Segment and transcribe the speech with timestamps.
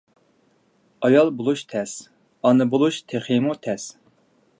[1.07, 1.93] ئايال بولۇش تەس،
[2.47, 3.87] ئانا بولۇش تېخىمۇ تەس.